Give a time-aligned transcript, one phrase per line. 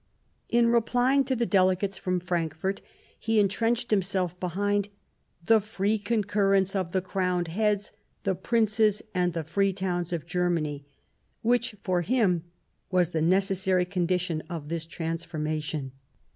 [0.49, 2.81] In replying to the delegates from Frankfort,
[3.19, 4.89] he entrenched himself behind"
[5.45, 7.91] the free concurrence of the crowned heads,
[8.23, 10.87] the Princes, and the Free Towns of Germany,"
[11.43, 12.43] which for him
[12.89, 15.91] was the neces sary condition of this transformation.